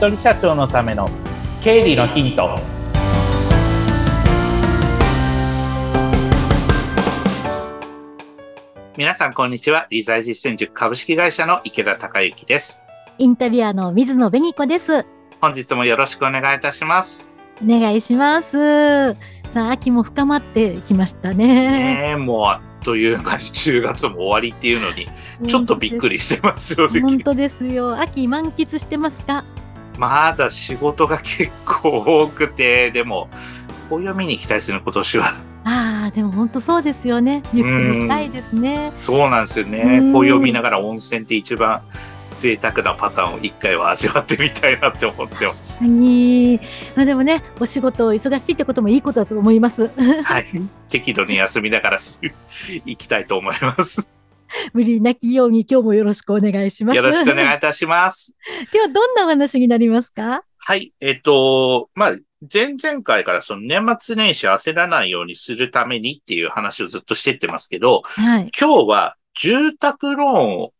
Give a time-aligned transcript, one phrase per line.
[0.00, 1.06] 人社長のための
[1.62, 2.58] 経理のヒント。
[8.96, 9.86] 皆さんこんにちは。
[9.90, 12.82] 理財実践塾株式会社の池田孝之です。
[13.18, 15.04] インタビュアーの水野紅子です。
[15.38, 17.30] 本日もよろしくお願いいたします。
[17.62, 19.12] お願いします。
[19.50, 22.14] さあ秋も深まってきましたね。
[22.14, 25.06] ねもうあっという間に10月も終わりっていうのに
[25.46, 28.00] ちょっとびっくりしてますよ本当ですよ。
[28.00, 29.44] 秋満喫してますか？
[30.00, 33.28] まだ仕事が結構多くてでも
[33.90, 35.24] 紅葉見に行きたいですね今年は
[35.64, 41.82] ああでも本当そうですよねゆっくりしたいですねそうなんですよね紅葉見ながら温泉って一番
[42.38, 45.82] 贅沢なパターンを一回は味わってみたいなって思ってます。
[45.84, 49.88] まあでもね、お仕事忙しいってこともいいことだと思います。
[50.24, 50.46] はい。
[50.88, 51.98] 適度に休みながら
[52.86, 54.08] 行きたいと思います。
[54.72, 56.96] 無理なきように今日もよろしくお願いします。
[56.96, 58.34] よろしくお願いいたします。
[58.72, 60.44] 今日はどんなお話になりますか？
[60.58, 60.92] はい。
[61.00, 62.16] えっと、まあ、
[62.52, 70.72] 前々回からその年末年始焦らないようにするためにっていう話をずっとしてってますけど、はい、今日は住宅ローンを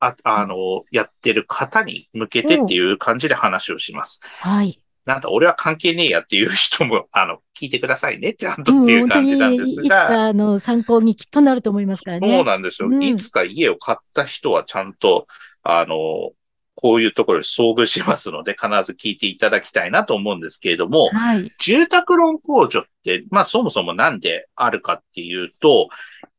[0.00, 4.20] あ、あの、やってる方に向けてっていう感じで話をします。
[4.24, 4.80] はい。
[5.08, 9.82] なんだ、俺は関係ねえやっていう人も、 あの、聞いてくださいね、ちゃんとっていう感じなんですが。
[9.82, 12.28] いつか、あの、参考にきっとなると思いますからね。
[12.28, 12.88] そうなんですよ。
[12.88, 15.26] うん、いつか家を買った人はちゃんと、
[15.62, 16.32] あの、
[16.74, 25.88] こういうところに遭遇しますので、必ず聞いていただきたいなと思うんですけれども、はい、住宅ローン控除って、まあそもそもなんであるかっていうと、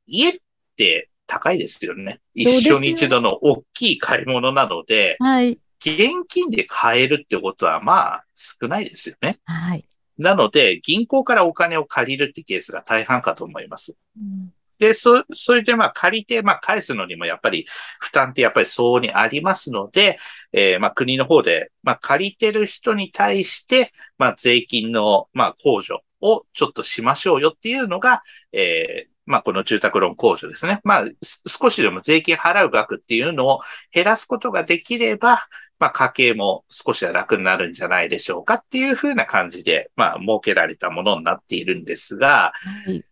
[0.05, 0.35] 家っ
[0.77, 2.21] て高いですよね。
[2.35, 5.57] 一緒に一度の大きい買い物なので、はい。
[5.79, 9.39] 現金で買えるってことはまあ少ないですよね。
[9.45, 9.85] はい。
[10.17, 13.95] なので、銀行からお金を借りるってケースが大半かと思います。
[14.17, 17.65] うん、で、そ、それでまあ借りて、まあ返すのにもやっぱり
[17.99, 20.19] 負担ってやっぱり相応にありますので、
[20.51, 30.81] えー、まあ国の方で、まあ借りてる人に対して、まあ税金の、まあ控除をちょっとしましょうよっていうのが、えー、まあ、この住宅ローン控除ですね。
[30.83, 33.59] まあ、少しでも税金払う額っていうのを
[33.93, 35.47] 減らすことができれば、
[35.77, 42.53] まあ、家計も少しは楽になるんじゃないでしょうかっていうふうな感じで、まあ、設けられたものになっているんですが、
[42.85, 43.05] はい、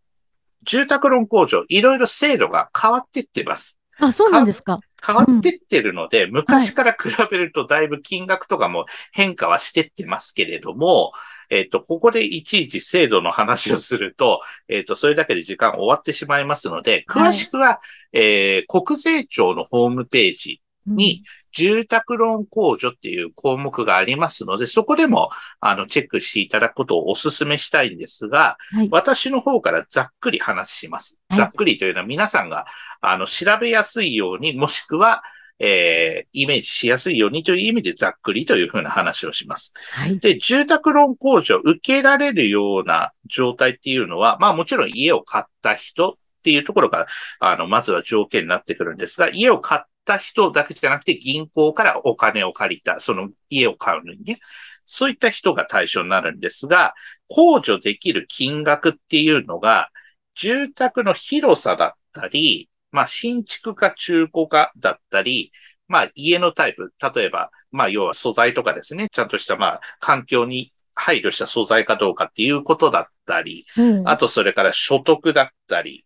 [0.63, 3.79] 住宅ローン控除、いろいろ制度が変わっていってます。
[3.99, 4.79] あ、そうなんですか。
[5.05, 11.11] 変わってってるので、うん、昔から比べるとだいぶ金額とかも変化はしてってますけれども、
[11.49, 17.79] えっ、と、ここでいちいち制度の話をすると、えっ、と、それだけで時間終わってしまいますので、詳しくは、は
[18.11, 21.23] い、えー、国税庁のホームページに、
[21.57, 25.29] 住宅ローン控除っていう項目がありますので、そこでも、
[25.59, 31.19] あの、チェックしていただくことをお勧めしたいんですが、はい、私の方からざっくり話します。
[31.35, 32.67] ざっくりというのは皆さんが、
[33.01, 35.23] あの、調べやすいように、もしくは、
[35.59, 39.73] えー、イメージしやすいようにという意味でざっくりというふうな話をします。
[39.91, 46.13] はい、で、住宅ローン控除を受けられるような状態っていうのは、まあもちろん家を買った人っ
[46.43, 47.07] ていうところが、
[47.39, 54.39] あの、まずは条件になってくるんですが、家を買った人だけじゃなくて銀行からお金を借りた、その家を買うのにね、
[54.85, 56.93] そういった人が対象になるんですが、
[57.29, 59.89] 控除できる金額っていうのが、
[60.33, 65.51] 住宅の広さだったり、まあ、新築か中古かだったり、
[65.87, 76.05] まあ、家のタイプ、例えば、まあ、要は素材とかですね、ちゃんとした、まあ、環境に配慮した素材かどうかっていうことだったり、うん、あとそれから所得だったり、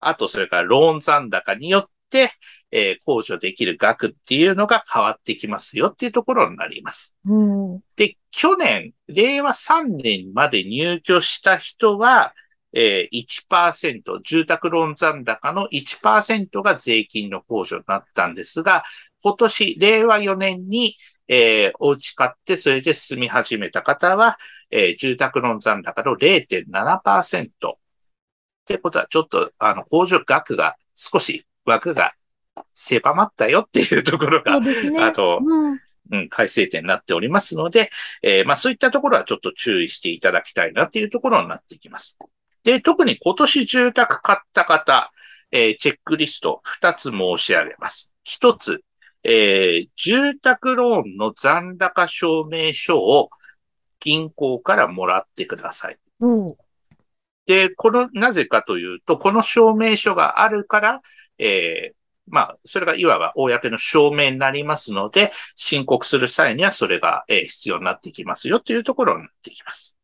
[0.00, 2.32] あとそれからローン残高によって、
[2.72, 7.14] えー、控除できる額っていうのが変わってきますよっていうところになります。
[7.26, 7.34] う
[7.76, 12.34] ん、で、去年、令和3年まで入居した人は、
[12.72, 18.84] えー、1%、住宅ローン残高の1%が税金の控除になったんですが、
[19.22, 20.94] 今年、令和4年に、
[21.26, 24.36] えー、お家買ってそれで住み始めた方は、
[24.70, 27.46] えー、住宅ローン残高の0.7%。
[27.46, 27.74] っ
[28.66, 32.14] てことは、ちょっと、あの、控除額が少し枠が
[32.74, 35.80] 狭まったよっていうところが、ね、あと、うん、
[36.10, 37.90] うん、改正点になっておりますので、
[38.22, 42.18] えー、まあそういったところはちょっと注意していただきたいなっていうところになってきます。
[42.64, 45.12] で、特に今年住宅買った方、
[45.50, 48.12] えー、チェックリスト2つ申し上げます。
[48.26, 48.82] 1つ、
[49.22, 53.30] えー、住宅ローンの残高証明書を
[53.98, 55.98] 銀行からもらってください。
[56.20, 56.54] うん、
[57.46, 61.02] で、この、なぜかというと、この証明書があるから、
[61.38, 61.99] えー、
[62.30, 69.96] まあ、それがいわば公の証明になりますので、申告する際にはそれが、え、必要になってきますよというところになってきます。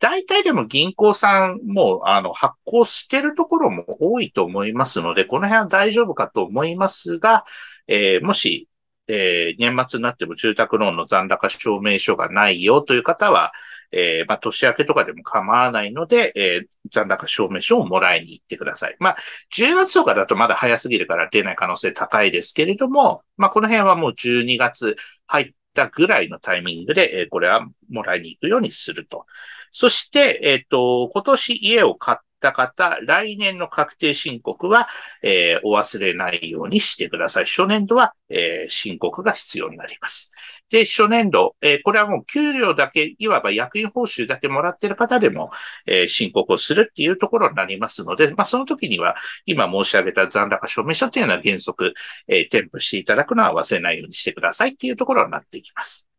[0.00, 7.44] 大体でも銀行さんも、あの、発行してるところも多いと思いますので、この辺は大丈夫かと思いますが、
[7.86, 8.68] えー、もし、
[9.08, 13.52] えー、年末になっても住宅ローンの残高証明書がないよという方は、
[13.94, 18.96] えー、まあ、年明けとかでも構わないので、えー、残高証明書をもらいに行ってください。
[18.98, 19.16] まあ、
[19.56, 24.96] 10月とかだとまだ早すぎるから出ない可能性高いですけれども、まあ、この辺はもう12月
[25.26, 29.26] 入ったぐらいのタイミングで、えー、これはもらいに行くようにすると。
[29.72, 34.86] そして、えっ、ー、と、今年家を買った方、来年の確定申告は、
[35.22, 37.46] えー、お忘れないようにしてください。
[37.46, 40.30] 初年度は、えー、申告が必要になります。
[40.68, 45.50] で、初年度、えー、これはもう給料だけ、いわば役員報酬だけもらっている方でも、
[45.86, 51.94] え、申告をするっていうところになりますので、まあ、その時には、今申し上げた残高証明書というのは原則、
[52.28, 56.13] え、添付していただくのは忘れないようにしてくださいっていうところになっていきます。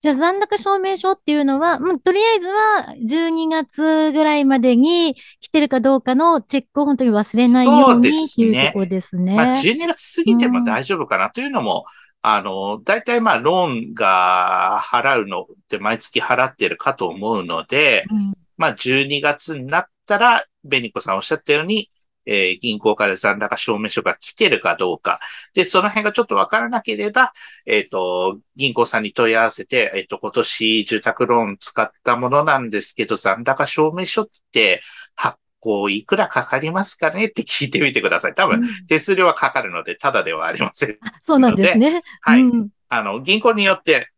[0.00, 9.34] じゃあ残高証明書っていうのは、うん、とりあえずは12月ぐらいまでに来てるかどうかのチェックを本当に忘れないようにっていうところですね。
[9.34, 11.84] まあ12月過ぎても大丈夫かなというのも、
[12.22, 21.90] うん、あの、大体まあローンが払うのって毎月払ってるかと思うので、うん、まあ12月になったら、ベニコさんおっしゃったように、
[22.30, 25.18] えー、銀行から残高証明書が来てるかどうか。
[25.54, 27.32] で、その辺がちょっとわからなければ、
[27.64, 34.82] えっ、ー、と、銀行さんに問い合わせて、えっ、ー、と、今年住宅ローン使ったものなんですけど、残高証明書って
[35.14, 37.26] 発行いくらかかりますかね？
[37.26, 38.34] って聞いてみてください。
[38.34, 40.98] 多分、手数料はかかるので、ただではありません。
[41.22, 42.02] そうなんですね。
[42.20, 42.42] はい。
[42.42, 44.10] うん、あの、銀行によって、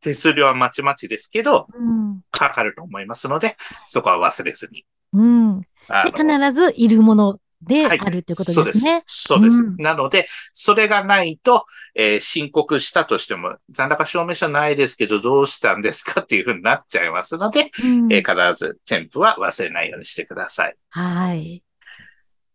[0.00, 3.56] 手数料はまちまちですけど、うん、かかると思いますので、
[3.86, 4.84] そこは忘れずに。
[5.14, 5.60] うん。
[5.60, 5.66] で、
[6.12, 9.02] 必ずいるものであるってことですね。
[9.06, 9.60] そうです。
[9.60, 9.82] そうです。
[9.82, 11.64] なので、それがないと、
[11.94, 20.76] えー、申告したとしても、残高証明書ないですけど、どうしたんですかっていうふうになっちゃいますので、うん、えー、必ず添付は忘れないようにしてください。
[20.90, 21.62] はい。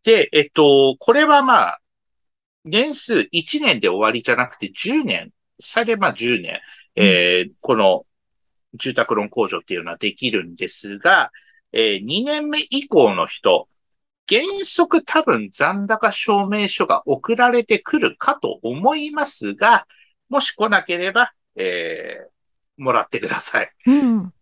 [0.03, 1.79] で、えっと、これはまあ、
[2.65, 6.59] 年数1年で終わりじゃなくて10年、最大まあ10年、
[6.95, 8.05] えー、この
[8.73, 11.31] 住宅ローン控除っていうのはできるんですが、
[11.71, 13.67] えー、2年目以降の人、
[14.27, 19.87] 原則多分残高証明書が送られてくるかと思いますが、
[20.29, 23.71] もし来なければ、えー、もらってください。
[23.87, 24.33] うん。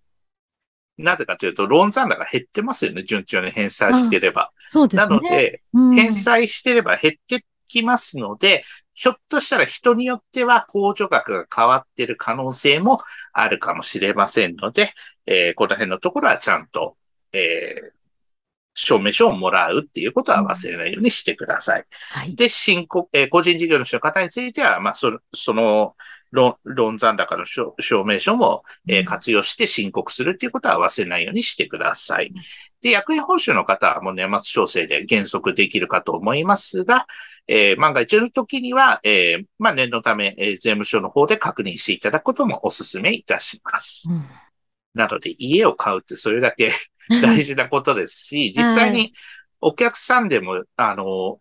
[0.97, 4.51] なぜかというと、ローン残高減ってますよね、順調に返済してれば。
[4.67, 5.09] そうですね。
[5.09, 8.63] なので、うん、返済してれば減ってきますので、
[8.93, 12.99] ひょっとしたら人によっては控除額が変わってる可能性も
[13.31, 14.91] あるかもしれませんので、
[15.27, 16.97] えー、この辺のところはちゃんと、
[17.33, 17.97] えー、
[18.73, 21.85] 証明書をもらうっていうことは忘れないようにしてください。
[22.11, 25.95] はい、で、申告、えー、個人事業主の方については、まあ、そその、
[26.31, 26.57] ロ
[26.91, 27.73] ン残高の証
[28.05, 32.31] 明書も、えー、活用して申告するっていうことは忘れないようにしてください。
[32.81, 37.07] で、役員報酬の方はもう年末調整で減速できるかと思いますが、
[37.47, 44.09] えー、万が一の時には、えー、まあ、念のため、えー、税務署の方で確認していただくこともお勧めいたします。
[44.11, 44.25] うん、
[44.93, 46.71] なので、家を買うってそれだけ
[47.21, 49.13] 大事なことですし、実際に
[49.61, 51.39] お客さんでも、あの、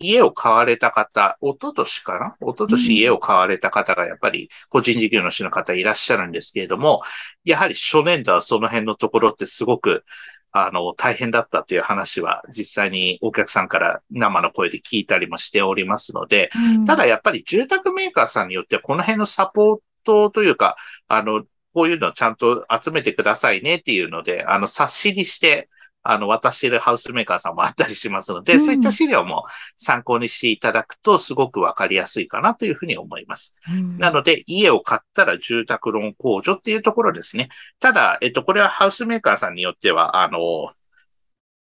[0.00, 2.36] 家を買われた方、一昨年かな？
[2.40, 7.02] 一昨年家を買われた方がやっぱり個人事業主の方いらっしゃるんですけれども、
[7.44, 10.04] やはり初年度はその辺のところってすごく、
[10.52, 20.76] あの、大変だったという話は実際にお客さんから生の声で聞いたりもしておりますので、うん、ただやっぱり住宅メーカーさんによってはこの辺のサポートというか、
[21.08, 21.44] あの、
[21.80, 25.70] こういうのをちゃんと集めてくださいねっていうので、あの、冊子にして、
[26.02, 29.46] あの、渡しているハウスメーカーさんもあったりしますので、うん、そういった資料も
[29.76, 33.56] 参考にしていただくと、すごくわかりやすいかなというふうに思います。
[33.70, 37.48] うん、なので、家を買ったら住宅ローン控除っていうところですね。
[37.78, 40.72] ただ、えっと、これはハウスメーカーさんによっては、あの、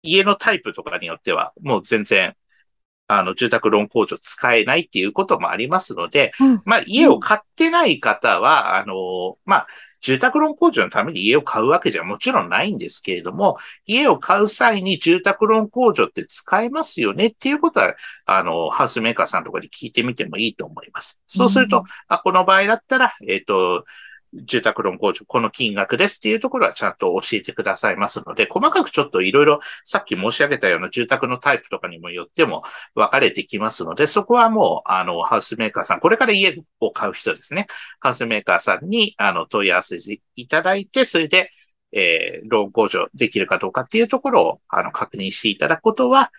[0.01, 2.35] 家のタイプとかによっては、もう全然、
[3.07, 9.67] あの、住宅ローン控除使えないっていうこともありますので、うん、まあ、家を買ってない方は、あの、まあ、
[10.07, 17.93] 住宅ローン控除のために家を買うわけじゃもちろんないんですけれども、家を買う際に住宅ローン控除って使えますよねっていうことは、
[18.25, 21.21] あの、ハウスメーカーさんとかに聞いてみてもいいと思います。
[21.27, 23.83] そうすると、うん、あ、この場合だったら、えっ、ー、と、
[24.33, 32.63] 住宅ローン控除、この金額ですっていうところはちゃんと教えてくださいますので、細かくちょっといろいろさっき申し上げたような住宅のタイプとかにもよっても
[32.95, 37.67] 分かれてきますので、そこはもう、あの、ハウスメーカーさん、これから家を買う人ですね。
[37.99, 39.97] ハウスメーカーさんに、あの、問い合わせ
[40.35, 41.49] いただいて、それで、
[41.91, 46.31] えー、ローン控除できるかどうかっていうところを、あの、確認していただくことは、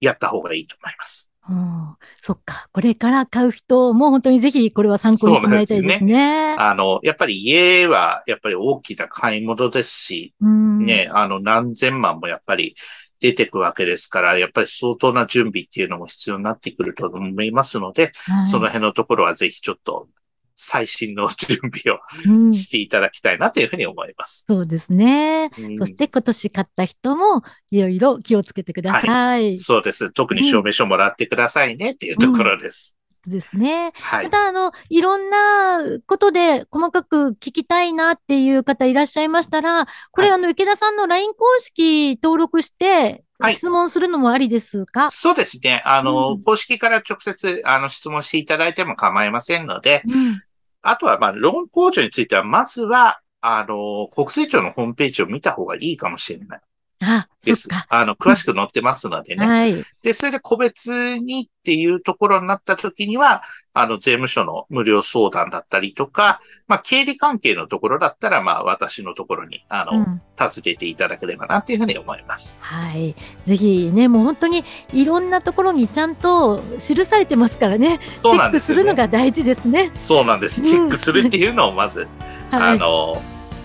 [0.00, 1.30] やった方がいいと思います。
[1.48, 2.68] うん、そっか。
[2.72, 5.98] これから買う人も本当にぜひこれは参考にしてもらいたいですね。
[5.98, 12.74] すねあの、やっぱり家はやっぱり大きな買い物ですし、うん、ね、あの何千万もやっぱり
[13.20, 20.08] 出てくわけですから、やっぱり相当な準備っていうのも必要になってくると思いますので、はいその辺のところはぜひちょっと
[20.56, 24.44] 最新の準備をうんしていただきたいなというふうに思います。
[24.48, 25.50] そうですね。
[25.58, 29.54] うんそして今年買った人もいろいろ気をつけてください。
[29.56, 30.10] そうです。
[30.10, 32.96] 特に証明書もらってくださいねっていうところです。
[33.26, 33.92] ですね。
[33.94, 34.24] はい。
[34.26, 45.82] また、あの、いろんなことで細かく聞きたいなっていう方いらっしゃいましたら、これ、はいあの、池田さんの LINE 公式登録して、はい質問するのもありですか、そうですね。
[45.84, 50.42] あの、うん公式から直接、あの、質問していただいても構いませんので、うん
[50.88, 56.60] あとは、まあ、ローン控除については、まずは、あの、国税庁のホームページを見た方がいいかもしれない。
[57.00, 57.68] あ、そです。
[57.68, 57.86] っか。
[57.88, 59.46] あの、詳しく載ってますのでね。
[59.46, 59.84] はい。
[60.02, 63.42] で、それで個別にっていうところになった時には、
[63.74, 72.58] あの、税務署の無料相談だったりとか、まあ、経理関係のところだったら、まあ、私のところに、あの、うん訪ねていただければな、というふうに思います。
[72.60, 73.14] はい。
[73.46, 78.00] ぜひね、もう本当にいろんなところにちゃんと記されてますからね。
[78.14, 78.82] そうチェックすなんですよ、ね。
[78.82, 79.88] るのが大事ですね。
[79.94, 80.60] そうなんです。
[80.60, 82.06] チェックするっていうのをまず、
[82.52, 82.76] はい。
[82.76, 83.22] あの、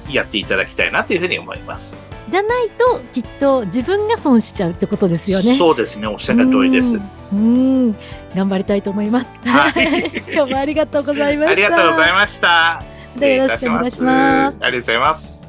[0.09, 2.10] やっていただきたいなというふうに思います。
[2.31, 5.55] じゃないと、きっと自分が損しちゃうってことですよね。
[5.55, 6.07] そうですね。
[6.07, 6.97] おっしゃる通りです。
[7.31, 7.37] うん。
[7.37, 7.95] うん
[8.35, 9.35] 頑張りたいと思います。
[9.45, 11.51] はい 今日もありがとうございました。
[11.51, 12.83] ありがとうございました。
[13.09, 13.65] 失礼いたします。
[13.65, 15.40] よろしくお願いしますありがとうございます。